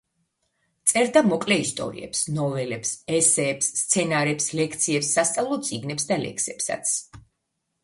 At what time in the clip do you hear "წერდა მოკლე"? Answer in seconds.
0.91-1.57